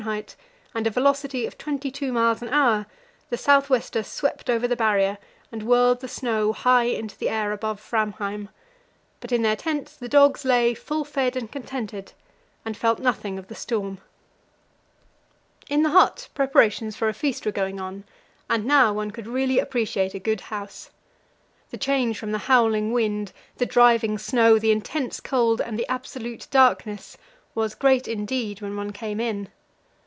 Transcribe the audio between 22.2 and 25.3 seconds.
the howling wind, the driving snow, the intense